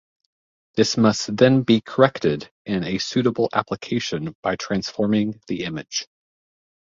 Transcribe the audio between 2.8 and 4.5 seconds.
a suitable application